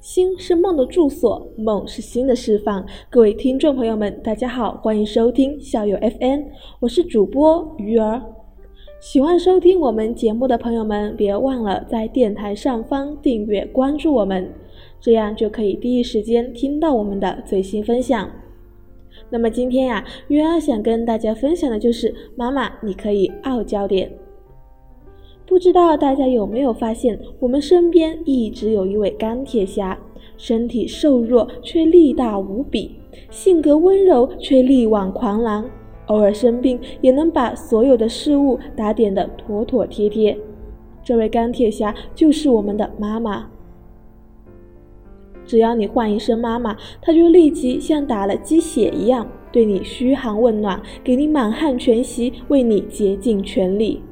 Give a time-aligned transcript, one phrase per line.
[0.00, 2.86] 心是梦的住所，梦是心的释放。
[3.10, 6.42] 各位听众朋友们，大家好，欢迎收听校友 FM，
[6.78, 8.22] 我是主播鱼儿。
[9.00, 14.52] 喜欢收听我们节目的朋友们，别忘了在电台上方订阅关注我们，
[15.00, 18.30] 这样就可以第一时间听到我们的最新分享。
[19.30, 24.12] 那么今天呀，鱼儿想跟大家分享的就是妈妈，你可以傲娇点。
[25.48, 29.98] 不知道大家有没有发现，我们身边一直有一位钢铁侠，
[30.36, 32.96] 身体瘦弱却力大无比，
[33.30, 35.64] 性格温柔却力挽狂澜，
[36.08, 40.36] 偶尔生病也能把所有的事物打点得妥妥帖帖。
[41.02, 43.46] 这位钢铁侠就是我们的妈妈。
[45.46, 54.02] 只要你唤一声妈妈，她就立即像打了鸡血一样，对你嘘寒问暖，给你满汉全席，为你竭尽全力。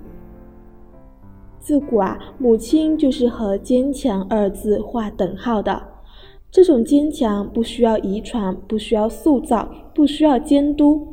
[1.66, 5.82] 自古啊，母亲就是和坚强二字划等号的。
[6.48, 11.04] 这种坚强不需要遗传，不需要塑造，不需要监督。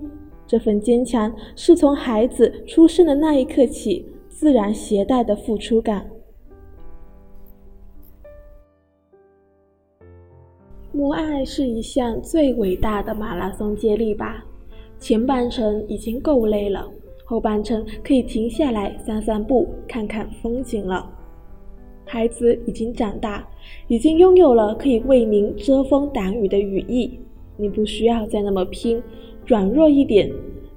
[0.46, 6.08] 这份坚强是从孩子出生的那一刻起自然携带的付出感。
[10.92, 14.46] 母爱是一项最伟大的马拉松接力吧？
[15.00, 16.88] 前半程已经够累了。
[17.34, 21.10] 后半程可以停下来散散步，看看风景了。
[22.06, 23.44] 孩子已经长大，
[23.88, 27.20] 已经拥有了可以为您遮风挡雨的羽翼。
[27.58, 29.02] 你不需要再那么拼，
[29.48, 30.32] 软弱一点，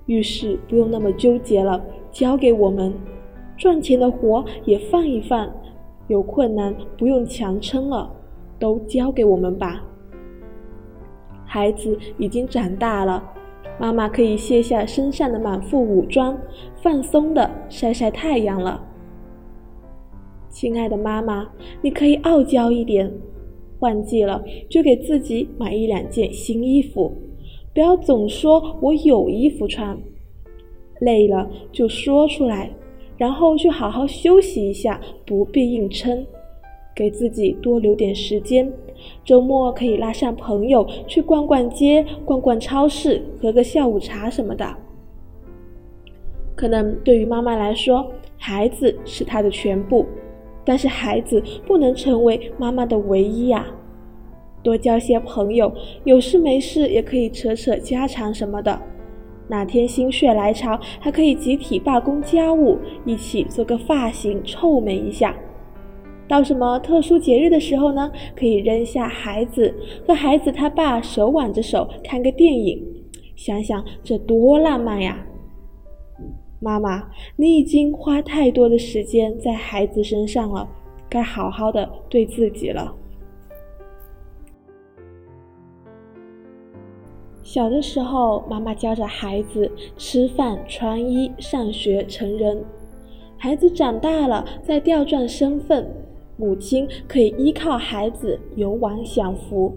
[0.06, 2.90] 遇事不用那么纠结了，交给我们。
[3.58, 5.52] 赚钱的活也放一放，
[6.08, 8.10] 有困难不用强撑了，
[8.58, 9.84] 都交给我们吧。
[11.44, 13.22] 孩子已经长大了。
[13.78, 16.38] 妈妈可以卸下身上的满副武装，
[16.82, 18.82] 放松的晒晒太阳了。
[20.48, 21.46] 亲爱的妈妈，
[21.82, 23.12] 你可以傲娇一点，
[23.78, 27.12] 换季了就给自己买一两件新衣服，
[27.74, 29.98] 不要总说我有衣服穿。
[31.00, 32.70] 累了就说出来，
[33.18, 36.26] 然后去好好休息一下，不必硬撑，
[36.96, 38.72] 给自己多留点时间。
[39.22, 44.66] 周末可以拉上朋友去逛逛街、逛逛超市、喝个下午茶什么的。
[46.54, 50.06] 可能对于妈妈来说，孩子是她的全部，
[50.64, 53.66] 但是孩子不能成为妈妈的唯一呀。
[54.62, 55.70] 多交些朋友，
[56.04, 58.80] 有事没事也可以扯扯家常什么的。
[59.48, 65.36] 哪天心血来潮，还可以集体罢工家务，一起做个发型，臭美一下。
[66.28, 68.10] 到什么特殊节日的时候呢？
[68.34, 69.74] 可以扔下孩子，
[70.06, 72.84] 和孩子他爸手挽着手看个电影，
[73.36, 75.24] 想想这多浪漫呀！
[76.58, 80.68] 妈妈，你已经花太多的时间在孩子身上了，
[81.08, 82.92] 该好好的对自己了。
[87.42, 92.58] 小的时候，妈妈教着孩子吃饭、穿衣、上学、成人；
[93.36, 95.86] 孩子长大了，再调转身份。
[96.36, 99.72] 母亲可以依靠孩子游玩享福，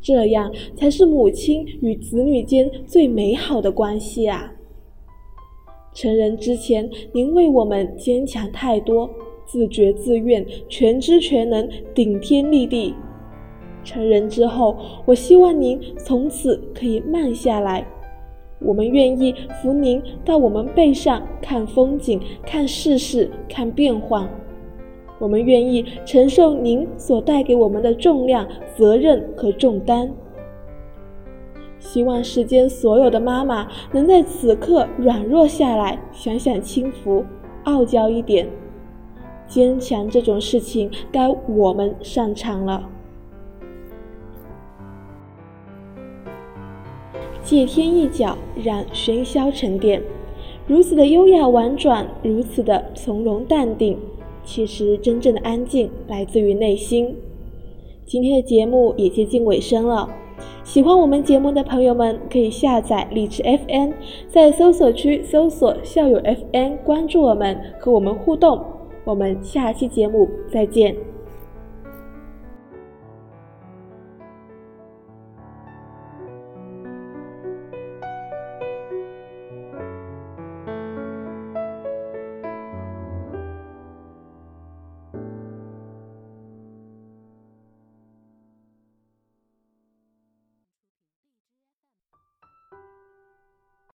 [0.00, 4.52] 这样才是母亲与子女间最美好的关系啊！
[5.94, 9.10] 成人之前，您为我们坚强太多，
[9.44, 12.94] 自觉自愿，全知全能，顶天立地；
[13.82, 17.84] 成人之后，我希望您从此可以慢下来，
[18.60, 24.28] 我们愿意扶您到我们背上看风景，看世事，看变幻。
[25.18, 28.46] 我们愿意承受您所带给我们的重量、
[28.76, 30.10] 责任和重担。
[31.80, 37.24] 希望世间所有的妈妈能在此刻软弱下来，想想轻浮，
[37.64, 38.48] 傲娇一点。
[39.46, 42.88] 坚强这种事情，该我们上场了。
[47.42, 50.02] 借天一角，让喧嚣沉淀。
[50.66, 53.98] 如此的优雅婉转，如此的从容淡定。
[54.48, 57.14] 其实，真正的安静来自于内心。
[58.06, 60.08] 今天的节目也接近尾声了，
[60.64, 63.92] 喜欢我们节目的朋友们可以下载荔枝 FN，
[64.26, 68.58] 在搜索区搜索“校友 FN”，关注我们，和我们互动。
[69.04, 70.96] 我们下期节目再见。